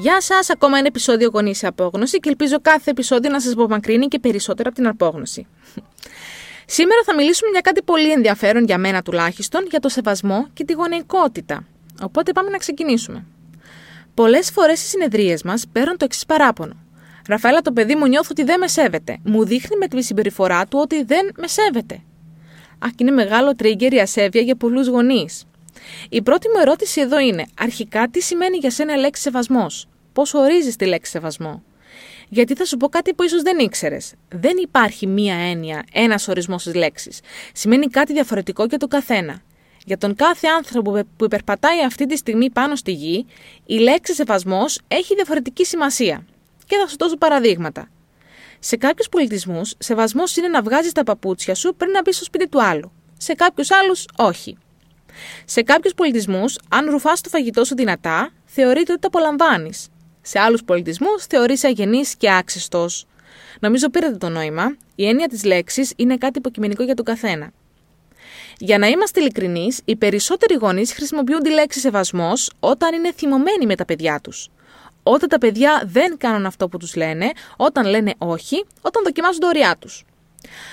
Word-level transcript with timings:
Γεια 0.00 0.20
σας, 0.20 0.50
ακόμα 0.50 0.78
ένα 0.78 0.86
επεισόδιο 0.86 1.30
γονείς 1.32 1.58
σε 1.58 1.66
απόγνωση 1.66 2.18
και 2.18 2.28
ελπίζω 2.28 2.60
κάθε 2.62 2.90
επεισόδιο 2.90 3.30
να 3.30 3.40
σας 3.40 3.52
απομακρύνει 3.52 4.06
και 4.06 4.18
περισσότερο 4.18 4.68
από 4.68 4.78
την 4.78 4.86
απόγνωση. 4.88 5.46
Σήμερα 6.76 7.00
θα 7.04 7.14
μιλήσουμε 7.14 7.50
για 7.50 7.60
κάτι 7.60 7.82
πολύ 7.82 8.12
ενδιαφέρον 8.12 8.64
για 8.64 8.78
μένα 8.78 9.02
τουλάχιστον, 9.02 9.66
για 9.70 9.80
το 9.80 9.88
σεβασμό 9.88 10.48
και 10.52 10.64
τη 10.64 10.72
γονεϊκότητα. 10.72 11.66
Οπότε 12.02 12.32
πάμε 12.32 12.50
να 12.50 12.58
ξεκινήσουμε. 12.58 13.24
Πολλές 14.14 14.50
φορές 14.50 14.78
στι 14.78 14.88
συνεδρίες 14.88 15.42
μας 15.42 15.64
παίρνουν 15.72 15.96
το 15.96 16.04
εξής 16.04 16.26
παράπονο. 16.26 16.74
Ραφαέλα, 17.28 17.60
το 17.60 17.72
παιδί 17.72 17.94
μου 17.94 18.06
νιώθω 18.06 18.28
ότι 18.30 18.44
δεν 18.44 18.58
με 18.58 18.68
σέβεται. 18.68 19.18
Μου 19.24 19.44
δείχνει 19.44 19.76
με 19.76 19.88
τη 19.88 20.02
συμπεριφορά 20.02 20.66
του 20.66 20.78
ότι 20.82 21.04
δεν 21.04 21.30
με 21.36 21.46
σέβεται. 21.46 22.02
Αχ, 22.78 22.90
είναι 22.96 23.10
μεγάλο 23.10 23.54
trigger 23.62 23.92
η 23.92 24.00
ασέβεια 24.00 24.40
για 24.40 24.56
πολλούς 24.56 24.88
γονείς. 24.88 25.44
Η 26.08 26.22
πρώτη 26.22 26.48
μου 26.48 26.60
ερώτηση 26.60 27.00
εδώ 27.00 27.18
είναι: 27.18 27.46
Αρχικά, 27.58 28.08
τι 28.08 28.20
σημαίνει 28.20 28.56
για 28.56 28.70
σένα 28.70 28.94
η 28.94 28.98
λέξη 28.98 29.22
σεβασμός, 29.22 29.86
Πώς 30.12 30.34
ορίζεις 30.34 30.76
τη 30.76 30.84
λέξη 30.84 31.10
σεβασμό; 31.10 31.62
Γιατί 32.28 32.54
θα 32.54 32.64
σου 32.64 32.76
πω 32.76 32.88
κάτι 32.88 33.14
που 33.14 33.22
ίσως 33.22 33.42
δεν 33.42 33.58
ήξερες. 33.58 34.12
Δεν 34.28 34.56
υπάρχει 34.56 35.06
μία 35.06 35.34
έννοια, 35.34 35.84
ένας 35.92 36.28
ορισμός 36.28 36.62
της 36.62 36.74
λέξης. 36.74 37.20
Σημαίνει 37.52 37.86
κάτι 37.86 38.12
διαφορετικό 38.12 38.64
για 38.64 38.78
τον 38.78 38.88
καθένα. 38.88 39.42
Για 39.84 39.98
τον 39.98 40.14
κάθε 40.14 40.46
άνθρωπο 40.56 40.92
που 41.16 41.24
υπερπατάει 41.24 41.84
αυτή 41.84 42.06
τη 42.06 42.16
στιγμή 42.16 42.50
πάνω 42.50 42.76
στη 42.76 42.92
γη, 42.92 43.26
η 43.66 43.74
λέξη 43.74 44.14
σεβασμός 44.14 44.80
έχει 44.88 45.14
διαφορετική 45.14 45.64
σημασία. 45.64 46.24
Και 46.66 46.76
θα 46.76 46.88
σου 46.88 46.96
δώσω 46.98 47.16
παραδείγματα. 47.16 47.88
Σε 48.58 48.76
κάποιους 48.76 49.08
πολιτισμούς, 49.08 49.74
σεβασμός 49.78 50.36
είναι 50.36 50.48
να 50.48 50.62
βγάζεις 50.62 50.92
τα 50.92 51.04
παπούτσια 51.04 51.54
σου 51.54 51.74
πριν 51.76 51.90
να 51.90 52.02
μπεις 52.02 52.16
στο 52.16 52.24
σπίτι 52.24 52.48
του 52.48 52.62
άλλου. 52.62 52.92
Σε 53.16 53.34
κάποιους 53.34 53.70
άλλους, 53.70 54.06
όχι. 54.16 54.58
Σε 55.44 55.62
κάποιους 55.62 55.94
πολιτισμούς, 55.94 56.58
αν 56.68 56.90
ρουφάς 56.90 57.20
το 57.20 57.28
φαγητό 57.28 57.64
σου 57.64 57.74
δυνατά, 57.74 58.32
θεωρείται 58.44 58.92
ότι 58.92 59.00
το 59.00 59.06
απολαμβάνεις. 59.06 59.88
Σε 60.22 60.38
άλλους 60.38 60.64
πολιτισμούς, 60.64 61.24
θεωρείσαι 61.24 61.66
αγενής 61.66 62.14
και 62.16 62.32
άξιστος. 62.32 63.06
Νομίζω 63.60 63.90
πήρατε 63.90 64.16
το 64.16 64.28
νόημα. 64.28 64.76
Η 64.94 65.06
έννοια 65.06 65.28
της 65.28 65.44
λέξης 65.44 65.92
είναι 65.96 66.16
κάτι 66.16 66.38
υποκειμενικό 66.38 66.82
για 66.82 66.94
τον 66.94 67.04
καθένα. 67.04 67.50
Για 68.58 68.78
να 68.78 68.86
είμαστε 68.86 69.20
ειλικρινείς, 69.20 69.80
οι 69.84 69.96
περισσότεροι 69.96 70.54
γονείς 70.54 70.92
χρησιμοποιούν 70.92 71.40
τη 71.40 71.50
λέξη 71.50 71.80
σεβασμός 71.80 72.50
όταν 72.60 72.94
είναι 72.94 73.12
θυμωμένοι 73.12 73.66
με 73.66 73.74
τα 73.74 73.84
παιδιά 73.84 74.20
τους. 74.20 74.48
Όταν 75.02 75.28
τα 75.28 75.38
παιδιά 75.38 75.82
δεν 75.86 76.16
κάνουν 76.16 76.46
αυτό 76.46 76.68
που 76.68 76.76
τους 76.76 76.94
λένε, 76.94 77.30
όταν 77.56 77.86
λένε 77.86 78.14
όχι, 78.18 78.64
όταν 78.80 79.02
δοκιμάζουν 79.04 79.40
τα 79.40 79.48
όρια 79.48 79.76
τους. 79.78 80.04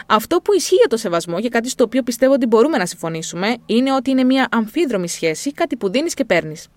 Αυτό 0.06 0.42
που 0.42 0.54
ισχύει 0.54 0.76
για 0.76 0.88
το 0.88 0.98
σεβασμό 0.98 1.40
και 1.40 1.50
κάτι 1.50 1.70
στο 1.70 1.84
οποίο 1.84 2.04
πιστεύω 2.04 2.34
ότι 2.34 2.46
μπορούμε 2.46 2.78
να 2.78 2.86
συμφωνήσουμε 2.86 3.58
είναι 3.66 3.94
ότι 3.94 4.10
είναι 4.12 4.24
μια 4.24 4.48
αμφίδρομη 4.52 5.08
σχέση, 5.08 5.52
κάτι 5.52 5.76
που 5.76 5.90
δίνεις 5.90 6.14
και 6.14 6.26
παίρνεις. 6.26 6.68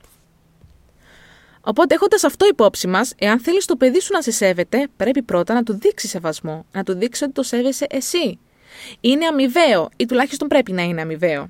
Οπότε, 1.61 1.95
έχοντας 1.95 2.25
αυτό 2.25 2.47
υπόψη 2.47 2.87
μας, 2.87 3.13
εάν 3.19 3.41
θέλεις 3.41 3.65
το 3.65 3.77
παιδί 3.77 4.01
σου 4.01 4.13
να 4.13 4.23
σε 4.23 4.31
σέβεται, 4.31 4.89
πρέπει 4.97 5.23
πρώτα 5.23 5.55
να 5.55 5.63
του 5.63 5.79
δείξεις 5.79 6.11
σεβασμό, 6.11 6.67
να 6.73 6.83
του 6.83 6.95
δείξεις 6.95 7.23
ότι 7.23 7.33
το 7.33 7.43
σέβεσαι 7.43 7.87
εσύ. 7.91 8.39
Είναι 9.01 9.27
αμοιβαίο, 9.27 9.89
ή 9.97 10.07
τουλάχιστον 10.07 10.49
πρέπει 10.49 10.73
να 10.73 10.83
είναι 10.83 11.01
αμοιβαίο. 11.01 11.49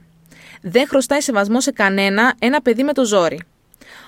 Δεν 0.63 0.89
χρωστάει 0.89 1.21
σεβασμό 1.21 1.61
σε 1.61 1.71
κανένα 1.71 2.35
ένα 2.39 2.63
παιδί 2.63 2.83
με 2.83 2.93
το 2.93 3.05
ζόρι. 3.05 3.41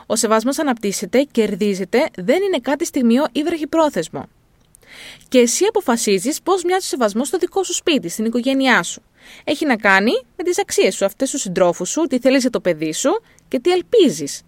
Ο 0.07 0.17
σεβασμός 0.17 0.59
αναπτύσσεται, 0.59 1.23
κερδίζεται, 1.23 2.07
δεν 2.17 2.43
είναι 2.43 2.59
κάτι 2.59 2.85
στιγμιαίο 2.85 3.27
ή 3.33 3.43
βραχυπρόθεσμο. 3.43 4.29
Και 5.29 5.39
εσύ 5.39 5.65
αποφασίζεις 5.65 6.43
πώς 6.43 6.65
μοιάζει 6.65 6.85
ο 6.85 6.89
σεβασμός 6.89 7.29
στο 7.29 7.39
δικό 7.39 7.65
σου 7.65 7.75
σπίτι, 7.75 8.09
στην 8.09 8.25
οικογένειά 8.25 8.83
σου. 8.83 9.03
Έχει 9.45 9.67
να 9.67 9.77
κάνει 9.77 10.13
με 10.37 10.45
τις 10.45 10.59
αξίες 10.59 10.95
σου, 10.95 11.05
αυτές 11.05 11.31
του 11.31 11.39
συντρόφους 11.39 11.89
σου, 11.91 12.03
τι 12.03 12.19
θέλεις 12.19 12.41
για 12.41 12.51
το 12.51 12.61
παιδί 12.61 12.93
σου 12.93 13.23
και 13.49 13.59
τι 13.59 13.71
ελπίζεις. 13.71 14.43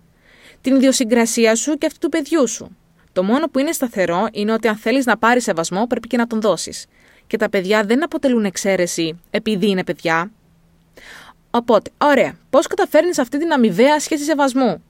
Την 0.65 0.75
ιδιοσυγκρασία 0.75 1.55
σου 1.55 1.75
και 1.79 1.87
αυτή 1.87 1.98
του 1.98 2.09
παιδιού 2.09 2.48
σου. 2.48 2.77
Το 3.12 3.23
μόνο 3.23 3.47
που 3.47 3.59
είναι 3.59 3.73
σταθερό 3.73 4.27
είναι 4.33 4.53
ότι 4.53 4.69
αν 4.69 4.77
θέλεις 4.77 5.05
να 5.05 5.19
πάρεις 5.19 5.42
σεβασμό, 5.42 5.86
πρέπει 5.86 6.08
και 6.08 6.17
να 6.17 6.27
τον 6.27 6.41
δώσεις. 6.41 6.86
Και 7.27 7.36
τα 7.36 7.48
παιδιά 7.48 7.85
δεν 7.85 8.05
αποτελούν 8.05 8.45
εξαίρεση 8.45 9.20
επειδή 9.30 9.69
είναι 9.69 9.85
παιδιά. 9.85 10.30
Οπότε, 11.51 11.91
ωραία, 11.98 12.39
πώς 12.51 12.67
καταφέρνεις 12.67 13.19
αυτή 13.19 13.39
την 13.39 13.53
αμοιβαία 13.53 14.01
σχέση 14.01 14.24
σεβασμού; 14.24 14.83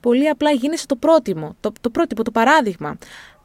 Πολύ 0.00 0.28
απλά 0.28 0.50
γίνεσαι 0.50 0.86
το 0.86 0.96
πρότυπο, 0.96 1.56
το, 1.60 1.72
το 1.80 1.90
πρότυπο, 1.90 2.22
το 2.22 2.30
παράδειγμα. 2.30 2.98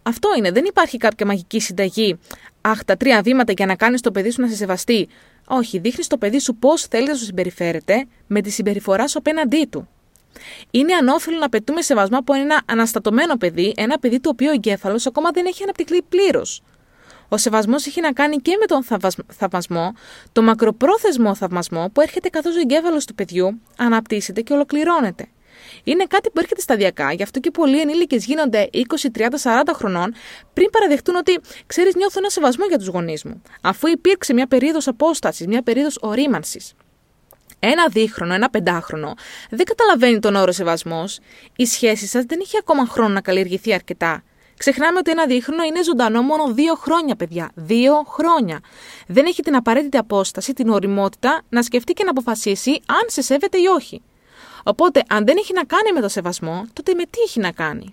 Αυτό 0.04 0.30
είναι. 0.38 0.52
Δεν 0.52 0.66
υπάρχει 0.66 0.98
κάποια 0.98 1.26
μαγική 1.26 1.60
συνταγή. 1.60 2.20
Αχ, 2.62 2.84
τα 2.84 2.98
τρία 2.98 3.22
βήματα 3.22 3.52
για 3.52 3.66
να 3.66 3.76
κάνεις 3.76 4.02
το 4.02 4.12
παιδί 4.12 4.30
σου 4.32 4.42
να 4.42 4.48
σε 4.48 4.56
σεβαστεί. 4.56 5.08
Όχι, 5.48 5.80
δείχνεις 5.80 6.08
το 6.08 6.18
παιδί 6.18 6.40
σου 6.40 6.56
πώς 6.56 6.84
θέλεις 6.84 7.08
να 7.08 7.16
σου 7.16 7.24
συμπεριφέρεται 7.24 8.06
με 8.28 8.42
τη 8.42 8.50
συμπεριφορά 8.50 9.08
σου 9.08 9.18
απέναντί 9.18 9.66
του. 9.66 9.88
Είναι 10.72 10.94
ανώφελο 10.94 11.38
να 11.38 11.50
πετούμε 11.50 11.82
σεβασμό 11.82 12.18
από 12.18 12.34
ένα 12.34 12.62
αναστατωμένο 12.66 13.36
παιδί, 13.36 13.74
ένα 13.78 14.00
παιδί 14.00 14.20
το 14.20 14.30
οποίο 14.30 14.50
ο 14.50 14.54
εγκέφαλος 14.54 15.06
ακόμα 15.06 15.32
δεν 15.32 15.46
έχει 15.46 15.64
αναπτυχθεί 15.64 16.02
πλήρως. 16.02 16.62
Ο 17.30 17.38
σεβασμός 17.38 17.86
έχει 17.86 18.02
να 18.02 18.12
κάνει 18.12 18.36
και 18.36 18.58
με 18.60 18.66
τον 18.66 18.84
θαυμασμό, 19.28 19.94
το 20.32 20.42
μακροπρόθεσμο 20.42 21.36
θαυμασμό 21.36 21.90
που 21.94 22.02
έρχεται 22.02 22.30
καθώς 22.30 22.56
ο 22.56 22.60
εγκέφαλος 22.60 23.06
του 23.06 23.16
παιδιού 23.16 23.62
αναπτύσσεται 23.78 24.42
και 24.42 24.54
ολοκληρώνεται. 24.54 25.28
Είναι 25.84 26.06
κάτι 26.06 26.30
που 26.30 26.40
έρχεται 26.40 26.62
σταδιακά, 26.62 27.14
γι' 27.14 27.24
αυτό 27.24 27.40
και 27.40 27.52
πολλοί 27.52 27.80
ενήλικες 27.80 28.26
γίνονται 28.26 28.70
20, 28.72 29.10
30, 29.12 29.38
40 29.44 29.74
χρονών 29.74 30.14
πριν 30.54 30.70
παραδεχτούν 30.70 31.16
ότι, 31.16 31.40
ξέρεις, 31.66 31.96
νιώθω 31.96 32.20
ένα 32.20 32.30
σεβασμό 32.30 32.66
για 32.66 32.78
τους 32.78 32.88
γονείς 32.88 33.24
μου, 33.24 33.42
αφού 33.62 33.88
υπήρξε 33.88 34.34
μια 34.34 34.48
περίοδος 34.48 34.88
απόστασης, 34.88 35.48
μια 35.48 35.62
περίοδος 35.62 35.98
ορίμανσης. 36.02 36.74
Ένα 37.64 37.88
δίχρονο, 37.88 38.34
ένα 38.34 38.50
πεντάχρονο 38.50 39.14
δεν 39.50 39.66
καταλαβαίνει 39.66 40.20
τον 40.20 40.36
όρο 40.36 40.52
σεβασμός. 40.52 41.20
Η 41.56 41.66
σχέση 41.66 42.08
σας 42.08 42.24
δεν 42.24 42.40
έχει 42.42 42.58
ακόμα 42.58 42.86
χρόνο 42.86 43.14
να 43.14 43.22
καλλιεργηθεί 43.22 43.74
αρκετά. 43.74 44.24
Ξεχνάμε 44.58 44.98
ότι 44.98 45.12
ένα 45.12 45.26
δίχρονο 45.26 45.64
είναι 45.64 45.84
ζωντανό 45.84 46.22
μόνο 46.22 46.54
δύο 46.54 46.76
χρόνια, 46.76 47.16
παιδιά. 47.16 47.52
Δύο 47.56 48.04
χρόνια. 48.08 48.60
Δεν 49.08 49.26
έχει 49.26 49.42
την 49.42 49.56
απαραίτητη 49.56 49.98
απόσταση, 49.98 50.54
την 50.54 50.70
οριμότητα 50.70 51.42
να 51.50 51.64
σκεφτεί 51.64 51.94
και 51.94 52.04
να 52.04 52.10
αποφασίσει 52.10 52.72
αν 52.72 53.04
σε 53.08 53.22
σέβεται 53.22 53.58
ή 53.58 53.66
όχι. 53.66 54.02
Οπότε, 54.64 55.04
αν 55.10 55.26
δεν 55.26 55.38
έχει 55.38 55.54
να 55.54 55.64
κάνει 55.64 55.92
με 55.94 56.02
το 56.02 56.08
σεβασμό, 56.08 56.66
τότε 56.74 56.94
με 56.94 57.04
τι 57.04 57.22
έχει 57.26 57.40
να 57.40 57.52
κάνει; 57.52 57.90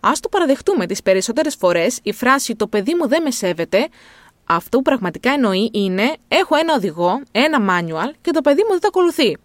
Α 0.00 0.10
το 0.20 0.28
παραδεχτούμε, 0.28 0.86
τις 0.86 1.02
περισσότερες 1.02 1.54
φορές 1.54 1.98
η 2.02 2.12
φράση 2.12 2.56
Το 2.56 2.66
παιδί 2.66 2.94
μου 2.94 3.08
δεν 3.08 3.22
με 3.22 3.30
σέβεται, 3.30 3.88
αυτό 4.54 4.76
που 4.76 4.82
πραγματικά 4.82 5.32
εννοεί 5.32 5.70
είναι 5.72 6.16
Έχω 6.28 6.56
ένα 6.56 6.74
οδηγό, 6.74 7.22
ένα 7.32 7.58
manual 7.68 8.12
και 8.20 8.30
το 8.30 8.40
παιδί 8.40 8.62
μου 8.62 8.70
δεν 8.70 8.80
το 8.80 8.86
ακολουθεί. 8.86 9.36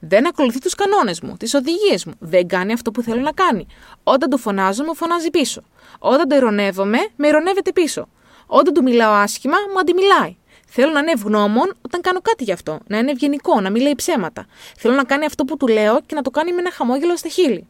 Δεν 0.00 0.26
ακολουθεί 0.26 0.58
τους 0.60 0.74
κανόνες 0.74 1.20
μου, 1.20 1.36
τις 1.36 1.54
οδηγίες 1.54 2.04
μου. 2.04 2.12
Δεν 2.18 2.46
κάνει 2.46 2.72
αυτό 2.72 2.90
που 2.90 3.02
θέλω 3.02 3.20
να 3.20 3.32
κάνει. 3.32 3.66
Όταν 4.02 4.30
του 4.30 4.38
φωνάζω, 4.38 4.84
μου 4.84 4.94
φωνάζει 4.94 5.30
πίσω. 5.30 5.62
Όταν 5.98 6.28
το 6.28 6.36
ειρωνεύομαι, 6.36 6.98
με 7.16 7.28
ειρωνεύεται 7.28 7.72
πίσω. 7.72 8.08
Όταν 8.46 8.74
του 8.74 8.82
μιλάω 8.82 9.12
άσχημα, 9.12 9.56
μου 9.72 9.78
αντιμιλάει. 9.78 10.36
Θέλω 10.66 10.92
να 10.92 10.98
είναι 10.98 11.10
ευγνώμων 11.10 11.74
όταν 11.80 12.00
κάνω 12.00 12.20
κάτι 12.20 12.44
γι' 12.44 12.52
αυτό. 12.52 12.78
Να 12.86 12.98
είναι 12.98 13.10
ευγενικό, 13.10 13.60
να 13.60 13.70
μην 13.70 13.82
λέει 13.82 13.94
ψέματα. 13.94 14.46
Θέλω 14.76 14.94
να 14.94 15.04
κάνει 15.04 15.24
αυτό 15.24 15.44
που 15.44 15.56
του 15.56 15.66
λέω 15.66 16.00
και 16.06 16.14
να 16.14 16.22
το 16.22 16.30
κάνει 16.30 16.52
με 16.52 16.60
ένα 16.60 16.70
χαμόγελο 16.72 17.16
στα 17.16 17.28
χείλη. 17.28 17.66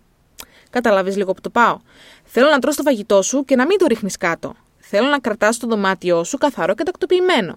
Κατάλαβε 0.70 1.10
λίγο 1.10 1.32
που 1.32 1.40
το 1.40 1.50
πάω. 1.50 1.78
Θέλω 2.24 2.50
να 2.50 2.58
τρως 2.58 2.76
το 2.76 2.82
φαγητό 2.82 3.22
σου 3.22 3.44
και 3.44 3.56
να 3.56 3.66
μην 3.66 3.78
το 3.78 3.86
ρίχνεις 3.86 4.16
κάτω. 4.16 4.54
Θέλω 4.92 5.08
να 5.08 5.18
κρατάς 5.18 5.58
το 5.58 5.66
δωμάτιό 5.66 6.24
σου 6.24 6.38
καθαρό 6.38 6.74
και 6.74 6.82
τακτοποιημένο. 6.82 7.54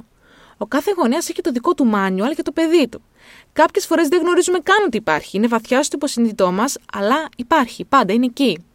Ο 0.58 0.66
κάθε 0.66 0.92
γονέας 0.98 1.30
έχει 1.30 1.42
το 1.42 1.52
δικό 1.52 1.74
του 1.74 1.86
μάνιουαλ 1.86 2.32
για 2.32 2.44
το 2.44 2.52
παιδί 2.52 2.88
του. 2.88 3.02
Κάποιες 3.54 3.86
φορές 3.86 4.08
δεν 4.08 4.22
γνωρίζουμε 4.22 4.60
καν 4.60 4.84
ότι 4.86 4.98
υπάρχει. 4.98 5.38
Είναι 5.38 5.48
βαθιά 5.48 5.84
στο 5.84 5.96
υποσυνείδητό 5.96 6.52
μας, 6.52 6.78
αλλά 6.94 7.30
υπάρχει, 7.38 7.86
πάντα 7.86 8.14
είναι 8.14 8.26
εκεί. 8.26 8.66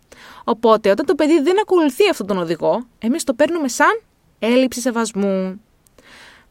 Οπότε, 0.44 0.90
όταν 0.90 1.06
το 1.06 1.14
παιδί 1.14 1.40
δεν 1.40 1.60
ακολουθεί 1.60 2.08
αυτόν 2.10 2.26
τον 2.26 2.38
οδηγό, 2.38 2.86
εμείς 2.98 3.24
το 3.24 3.34
παίρνουμε 3.34 3.68
σαν 3.68 4.00
έλλειψη 4.38 4.80
σεβασμού. 4.80 5.60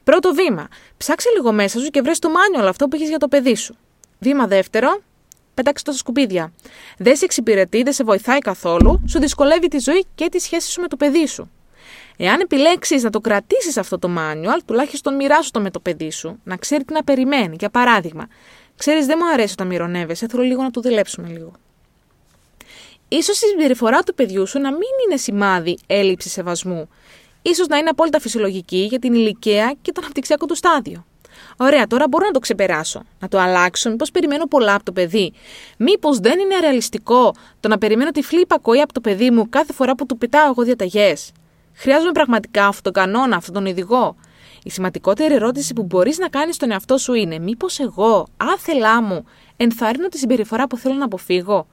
Πρώτο 0.04 0.34
βήμα. 0.34 0.68
Ψάξε 0.98 1.30
λίγο 1.36 1.52
μέσα 1.52 1.80
σου 1.80 1.90
και 1.90 2.02
βρες 2.02 2.20
το 2.20 2.30
μάνιο 2.30 2.70
αυτό 2.70 2.88
που 2.88 2.96
έχεις 2.96 3.10
για 3.10 3.18
το 3.18 3.28
παιδί 3.28 3.56
σου. 3.56 3.76
Βήμα 4.20 4.48
δεύτερο. 4.48 5.02
Πετάξε 5.54 5.84
το 5.84 5.92
στα 5.92 6.00
σκουπίδια. 6.00 6.54
Δεν 6.98 7.16
σε 7.16 7.26
εξυπηρετεί, 7.26 7.84
δεν 7.84 7.94
σε 7.94 8.04
βοηθάει 8.04 8.40
καθόλου, 8.40 9.04
σου 9.08 9.20
δυσκολεύει 9.20 9.68
τη 9.68 9.80
ζωή 9.80 10.06
και 10.16 10.30
τη 10.30 10.40
σχέση 10.40 10.72
σου 10.72 10.82
με 10.82 10.88
το 10.88 10.96
παιδί 10.96 11.28
σου. 11.28 11.52
Εάν 12.18 12.40
επιλέξεις 12.40 13.04
να 13.04 13.10
το 13.10 13.20
κρατήσεις 13.20 13.78
αυτό 13.78 14.00
το 14.00 14.10
manual, 14.18 14.60
τουλάχιστον 14.66 15.16
μοιράσου 15.16 15.52
το 15.52 15.60
με 15.60 15.72
το 15.72 15.80
παιδί 15.80 16.12
σου, 16.12 16.40
να 16.44 16.58
ξέρει 16.58 16.84
τι 16.84 16.94
να 16.94 17.04
περιμένει. 17.04 17.56
Για 17.60 17.70
παράδειγμα, 17.70 18.28
ξέρεις, 18.78 19.06
δεν 19.06 19.18
μου 19.22 19.30
αρέσει 19.30 19.54
όταν 19.54 19.68
μυρωνεύεσαι, 19.68 20.28
θέλω 20.28 20.44
λίγο 20.44 20.64
να 20.64 20.72
το 20.72 20.82
δουλέψουμε 20.82 21.28
λίγο. 21.28 21.52
σω 23.10 23.32
η 23.32 23.50
συμπεριφορά 23.50 24.00
του 24.00 24.14
παιδιού 24.14 24.48
σου 24.48 24.60
να 24.60 24.72
μην 24.72 24.90
είναι 25.06 25.18
σημάδι 25.18 25.78
έλλειψης 25.88 26.32
σεβασμού 26.32 26.90
ίσως 27.50 27.68
να 27.68 27.78
είναι 27.78 27.90
απόλυτα 27.90 28.20
φυσιολογική 28.20 28.78
για 28.90 29.00
την 29.00 29.14
ηλικία 29.14 29.76
και 29.82 29.92
το 29.92 30.02
αναπτυξιακό 30.04 30.46
του 30.46 30.56
στάδιο. 30.56 31.06
Ωραία, 31.58 31.88
τώρα 31.88 32.08
μπορώ 32.08 32.26
να 32.26 32.32
το 32.32 32.40
ξεπεράσω, 32.40 33.04
να 33.20 33.28
το 33.28 33.40
αλλάξω, 33.40 33.90
μήπως 33.90 34.12
περιμένω 34.12 34.46
πολλά 34.46 34.74
από 34.74 34.84
το 34.84 34.92
παιδί. 34.92 35.34
Μήπως 35.78 36.20
δεν 36.20 36.40
είναι 36.40 36.60
ρεαλιστικό 36.60 37.34
το 37.60 37.68
να 37.68 37.78
περιμένω 37.78 38.12
τυφλή 38.12 38.42
υπακοή 38.42 38.82
από 38.82 38.94
το 38.94 39.02
παιδί 39.02 39.32
μου 39.32 39.50
κάθε 39.50 39.74
φορά 39.74 39.96
που 39.96 40.06
του 40.06 40.18
πετάω 40.18 40.50
εγώ 40.50 40.64
διαταγές. 40.64 41.32
Χρειάζομαι 41.80 42.12
πραγματικά 42.12 42.68
αυτόν 42.68 42.94
τον 42.94 43.04
κανόνα, 43.04 43.36
αυτόν 43.36 43.54
τον 43.54 43.66
ειδικό. 43.66 44.16
Η 44.64 44.70
σημαντικότερη 44.70 45.34
ερώτηση 45.34 45.74
που 45.74 45.84
μπορείς 45.84 46.18
να 46.18 46.28
κάνεις 46.28 46.56
στον 46.56 46.72
εαυτό 46.72 46.98
σου 46.98 47.14
είναι: 47.14 47.40
Μήπως 47.40 47.80
εγώ, 47.80 48.28
άθελά 48.38 49.02
μου, 49.02 49.26
ενθαρρύνω 49.58 50.08
τη 50.08 50.18
συμπεριφορά 50.18 50.68
που 50.68 50.78
θέλω 50.78 50.94
να 50.96 51.06
αποφύγω; 51.06 51.68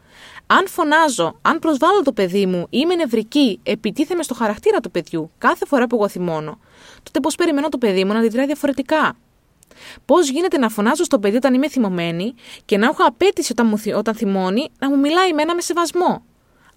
Αν 0.46 0.68
φωνάζω, 0.68 1.38
αν 1.42 1.58
προσβάλλω 1.58 2.02
το 2.02 2.12
παιδί 2.12 2.46
μου 2.46 2.60
ή 2.60 2.66
είμαι 2.70 2.94
νευρική, 2.94 3.60
επιτίθεμαι 3.62 4.22
στο 4.22 4.34
χαρακτήρα 4.34 4.80
του 4.80 4.90
παιδιού 4.90 5.30
κάθε 5.38 5.66
φορά 5.66 5.86
που 5.86 5.96
εγώ 5.96 6.08
θυμώνω, 6.08 6.58
τότε 7.02 7.20
πώς 7.20 7.34
περιμένω 7.34 7.68
το 7.68 7.78
παιδί 7.78 8.04
μου 8.04 8.12
να 8.12 8.18
αντιδρά 8.18 8.46
διαφορετικά; 8.46 9.16
Πώς 10.04 10.28
γίνεται 10.28 10.58
να 10.58 10.68
φωνάζω 10.68 11.04
στο 11.04 11.18
παιδί 11.18 11.36
όταν 11.36 11.54
είμαι 11.54 11.68
θυμωμένη 11.68 12.34
και 12.64 12.76
να 12.76 12.86
έχω 12.86 13.04
απέτηση 13.06 13.52
όταν, 13.52 13.66
μου, 13.66 13.78
όταν 13.96 14.14
θυμώνει 14.14 14.70
να 14.78 14.90
μου 14.90 14.98
μιλάει 14.98 15.28
εμένα 15.28 15.54
με 15.54 15.60
σεβασμό; 15.60 16.22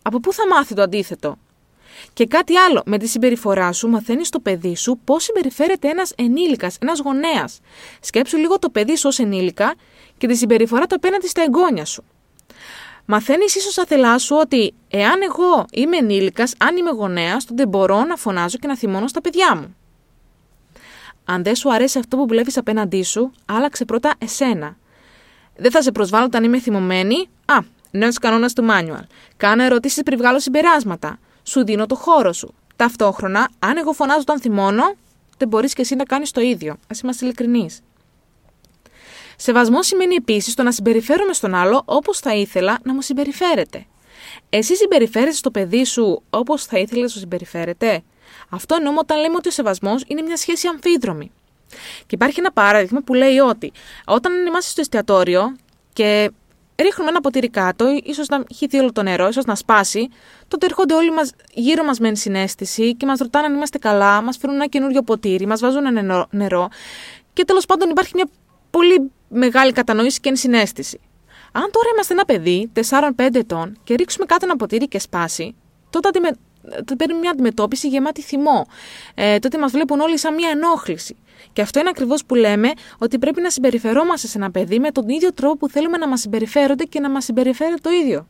Από 0.02 0.20
πού 0.20 0.34
θα 0.34 0.48
μάθει 0.48 0.74
το 0.74 0.82
αντίθετο; 0.82 1.38
Και 2.14 2.26
κάτι 2.26 2.58
άλλο, 2.58 2.82
με 2.86 2.98
τη 2.98 3.08
συμπεριφορά 3.08 3.72
σου 3.72 3.90
μαθαίνεις 3.90 4.30
το 4.30 4.40
παιδί 4.40 4.76
σου 4.76 5.00
πώς 5.04 5.24
συμπεριφέρεται 5.24 5.90
ένας 5.90 6.14
ενήλικας, 6.18 6.78
ένας 6.82 7.00
γονέας. 7.00 7.60
Σκέψου 8.00 8.38
λίγο 8.38 8.60
το 8.60 8.70
παιδί 8.70 8.96
σου 8.98 9.08
ως 9.08 9.20
ενήλικα 9.20 9.76
και 10.18 10.28
τη 10.28 10.36
συμπεριφορά 10.36 10.86
του 10.86 10.96
απέναντι 10.96 11.28
στα 11.28 11.42
εγγόνια 11.42 11.86
σου. 11.86 12.04
Μαθαίνεις 13.06 13.56
ίσως 13.56 13.78
αθελά 13.78 14.18
σου 14.18 14.36
ότι 14.40 14.74
εάν 14.90 15.22
εγώ 15.22 15.66
είμαι 15.72 15.98
ενήλικας, 15.98 16.54
αν 16.58 16.78
είμαι 16.78 16.90
γονέας, 16.92 17.46
τότε 17.46 17.66
μπορώ 17.66 18.04
να 18.04 18.16
φωνάζω 18.16 18.58
και 18.58 18.68
να 18.68 18.78
θυμώνω 18.78 19.08
στα 19.08 19.22
παιδιά 19.22 19.56
μου. 19.56 19.76
Αν 21.26 21.44
δεν 21.44 21.56
σου 21.56 21.74
αρέσει 21.74 22.00
αυτό 22.00 22.18
που 22.18 22.28
βλέπεις 22.28 22.58
απέναντί 22.58 23.04
σου, 23.04 23.32
άλλαξε 23.46 23.86
πρώτα 23.86 24.14
εσένα. 24.18 24.78
Δεν 25.56 25.72
θα 25.72 25.82
σε 25.82 25.92
προσβάλλω 25.92 26.26
όταν 26.26 26.44
είμαι 26.44 26.60
θυμωμένη. 26.60 27.30
Α, 27.46 27.58
νέος 27.92 28.18
κανόνας 28.18 28.54
του 28.54 28.66
manual. 28.70 29.04
Κάνω 29.38 29.64
ερωτήσεις 29.64 30.04
πριν 30.04 30.18
βγάλω 30.18 30.40
συμπεράσματα. 30.40 31.20
Σου 31.48 31.66
δίνω 31.66 31.86
το 31.86 31.96
χώρο 31.96 32.34
σου. 32.34 32.54
Ταυτόχρονα, 32.76 33.50
αν 33.60 33.78
εγώ 33.78 33.94
φωνάζω 33.94 34.20
όταν 34.20 34.40
θυμώνω, 34.40 34.96
δεν 35.38 35.48
μπορείς 35.48 35.74
και 35.74 35.82
εσύ 35.82 35.96
να 35.96 36.04
κάνεις 36.04 36.32
το 36.32 36.42
ίδιο. 36.42 36.72
Α 36.72 36.98
είμαστε 37.04 37.26
ειλικρινείς. 37.26 37.82
Σεβασμό 39.36 39.84
σημαίνει 39.84 40.16
επίσης 40.16 40.54
το 40.54 40.64
να 40.64 40.72
συμπεριφέρομαι 40.72 41.34
στον 41.34 41.56
άλλο 41.56 41.82
όπως 41.86 42.20
θα 42.20 42.36
ήθελα 42.36 42.80
να 42.84 42.94
μου 42.94 43.02
συμπεριφέρεται. 43.02 43.86
Εσύ 44.50 44.76
συμπεριφέρεσαι 44.76 45.38
στο 45.38 45.52
παιδί 45.52 45.86
σου 45.86 46.22
όπως 46.30 46.66
θα 46.66 46.80
ήθελε 46.80 47.02
να 47.02 47.08
σου 47.08 47.20
συμπεριφέρεται. 47.20 48.04
Αυτό 48.50 48.76
εννοούμε 48.76 49.00
όταν 49.00 49.20
λέμε 49.20 49.36
ότι 49.36 49.48
ο 49.48 49.52
σεβασμός 49.52 50.04
είναι 50.08 50.22
μια 50.22 50.38
σχέση 50.38 50.68
αμφίδρομη. 50.68 51.32
Και 52.00 52.16
υπάρχει 52.16 52.40
ένα 52.40 52.52
παράδειγμα 52.52 53.02
που 53.02 53.14
λέει 53.14 53.38
ότι 53.38 53.72
όταν 54.06 54.46
είμαστε 54.48 54.72
στο 54.72 54.82
εστιατόριο 54.82 55.56
και 55.94 56.32
ρίχνουμε 56.82 57.10
ένα 57.10 57.22
ποτήρι 57.22 57.50
κάτω, 57.50 57.86
ίσως 58.04 58.28
να 58.28 58.44
χυθεί 58.56 58.80
όλο 58.80 58.92
το 58.92 59.04
νερό, 59.04 59.28
ίσως 59.28 59.46
να 59.46 59.56
σπάσει, 59.56 60.10
τότε 60.48 60.66
έρχονται 60.66 60.94
όλοι 60.94 61.12
μας, 61.12 61.32
γύρω 61.54 61.84
μας 61.84 62.00
με 62.00 62.08
ενσυναίσθηση 62.08 62.96
και 62.96 63.06
μας 63.06 63.20
ρωτάνε 63.20 63.46
αν 63.46 63.54
είμαστε 63.54 63.78
καλά, 63.78 64.22
μας 64.22 64.38
φέρνουν 64.38 64.60
ένα 64.60 64.68
καινούριο 64.68 65.02
ποτήρι, 65.02 65.46
μας 65.48 65.60
βάζουν 65.60 65.86
ένα 65.86 66.28
νερό. 66.30 66.68
Και 67.34 67.46
τέλος 67.46 67.66
πάντων 67.66 67.90
υπάρχει 67.90 68.12
μια 68.16 68.30
πολύ 68.70 69.12
μεγάλη 69.28 69.72
κατανόηση 69.72 70.20
και 70.20 70.30
ενσυναίσθηση. 70.30 71.00
Αν 71.52 71.70
τώρα 71.72 71.88
είμαστε 71.94 72.14
ένα 72.14 72.26
παιδί 72.26 72.72
4-5 73.18 73.36
ετών 73.36 73.78
και 73.84 73.96
ρίξουμε 73.96 74.26
κάτω 74.26 74.46
ένα 74.46 74.56
ποτήρι 74.56 74.88
και 74.88 75.00
σπάσει, 75.00 75.56
τότε 75.90 76.08
αντιμε... 76.66 76.96
παίρνουμε 76.98 77.20
μια 77.20 77.32
αντιμετώπιση 77.32 77.88
γεμάτη 77.88 78.22
θυμό. 78.22 78.66
Ε, 79.16 79.40
τότε 79.40 79.58
μας 79.58 79.72
βλέπουν 79.72 80.00
όλοι 80.00 80.18
σαν 80.18 80.34
μια 80.34 80.50
ενόχληση. 80.50 81.16
Και 81.54 81.62
αυτό 81.62 81.80
είναι 81.80 81.90
ακριβώς 81.90 82.26
που 82.26 82.36
λέμε 82.36 82.72
ότι 82.98 83.20
πρέπει 83.20 83.42
να 83.42 83.50
συμπεριφερόμαστε 83.50 84.28
σε 84.28 84.38
ένα 84.38 84.52
παιδί 84.52 84.80
με 84.80 84.92
τον 84.92 85.10
ίδιο 85.10 85.34
τρόπο 85.34 85.56
που 85.56 85.70
θέλουμε 85.70 85.98
να 85.98 86.08
μας 86.08 86.20
συμπεριφέρονται 86.20 86.84
και 86.84 87.00
να 87.00 87.10
μας 87.10 87.24
συμπεριφέρει 87.24 87.80
το 87.82 87.90
ίδιο. 87.90 88.28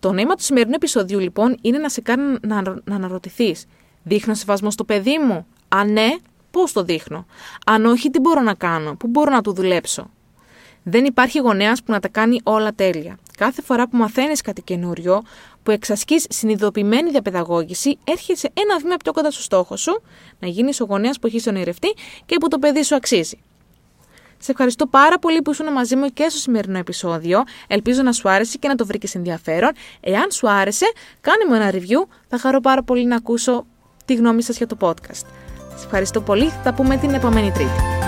Το 0.00 0.12
νόημα 0.12 0.34
του 0.34 0.42
σημερινού 0.42 0.74
επεισοδίου 0.74 1.18
λοιπόν 1.18 1.56
είναι 1.60 1.78
να 1.78 1.88
σε 1.88 2.00
κάνει 2.00 2.38
να, 2.42 2.62
να 2.62 2.94
αναρωτηθείς. 2.94 3.66
Δείχνω 4.02 4.34
σεβασμό 4.34 4.70
στο 4.70 4.84
παιδί 4.84 5.18
μου; 5.18 5.46
Αν 5.68 5.92
ναι, 5.92 6.08
πώς 6.50 6.72
το 6.72 6.82
δείχνω; 6.82 7.26
Αν 7.66 7.86
όχι, 7.86 8.10
τι 8.10 8.20
μπορώ 8.20 8.40
να 8.40 8.54
κάνω, 8.54 8.96
πού 8.96 9.06
μπορώ 9.06 9.30
να 9.30 9.40
του 9.40 9.52
δουλέψω; 9.52 10.10
Δεν 10.82 11.04
υπάρχει 11.04 11.38
γονέας 11.38 11.82
που 11.82 11.92
να 11.92 12.00
τα 12.00 12.08
κάνει 12.08 12.40
όλα 12.42 12.72
τέλεια. 12.74 13.18
Κάθε 13.36 13.62
φορά 13.62 13.88
που 13.88 13.96
μαθαίνεις 13.96 14.40
κάτι 14.40 14.62
καινούριο, 14.62 15.22
που 15.62 15.70
εξασκείς 15.70 16.26
συνειδητοποιημένη 16.28 17.10
διαπαιδαγώγηση, 17.10 17.98
έρχεσαι 18.04 18.50
ένα 18.54 18.78
βήμα 18.78 18.96
πιο 18.96 19.12
κοντά 19.12 19.30
στο 19.30 19.42
στόχο 19.42 19.76
σου, 19.76 20.02
να 20.38 20.48
γίνεις 20.48 20.80
ο 20.80 20.84
γονέας 20.84 21.18
που 21.18 21.26
έχεις 21.26 21.46
ονειρευτεί 21.46 21.94
και 22.26 22.36
που 22.40 22.48
το 22.48 22.58
παιδί 22.58 22.82
σου 22.82 22.94
αξίζει. 22.94 23.38
Σε 24.38 24.50
ευχαριστώ 24.50 24.86
πάρα 24.86 25.18
πολύ 25.18 25.42
που 25.42 25.50
ήσουν 25.50 25.72
μαζί 25.72 25.96
μου 25.96 26.08
και 26.08 26.26
στο 26.28 26.38
σημερινό 26.38 26.78
επεισόδιο. 26.78 27.42
Ελπίζω 27.66 28.02
να 28.02 28.12
σου 28.12 28.28
άρεσε 28.28 28.58
και 28.58 28.68
να 28.68 28.74
το 28.74 28.86
βρήκες 28.86 29.14
ενδιαφέρον. 29.14 29.70
Εάν 30.00 30.30
σου 30.30 30.50
άρεσε, 30.50 30.86
κάνε 31.20 31.44
μου 31.48 31.54
ένα 31.54 31.70
review. 31.72 32.08
Θα 32.28 32.38
χαρώ 32.38 32.60
πάρα 32.60 32.82
πολύ 32.82 33.04
να 33.04 33.16
ακούσω 33.16 33.66
τη 34.04 34.14
γνώμη 34.14 34.42
σας 34.42 34.56
για 34.56 34.66
το 34.66 34.76
podcast. 34.80 35.26
Σας 35.72 35.84
ευχαριστώ 35.84 36.20
πολύ. 36.20 36.48
Θα 36.62 36.74
πούμε 36.74 36.96
την 36.96 37.14
επόμενη 37.14 37.50
Τρίτη. 37.50 38.07